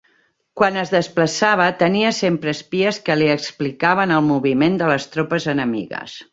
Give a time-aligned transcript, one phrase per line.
[0.61, 6.21] Quan es desplaçava, tenia sempre espies que li explicaven el moviment de les tropes enemigues.